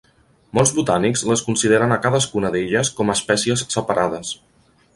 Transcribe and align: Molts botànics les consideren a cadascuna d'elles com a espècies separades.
Molts 0.59 0.71
botànics 0.77 1.23
les 1.31 1.43
consideren 1.49 1.93
a 1.95 1.99
cadascuna 2.07 2.51
d'elles 2.55 2.91
com 3.01 3.13
a 3.13 3.17
espècies 3.21 3.67
separades. 3.77 4.33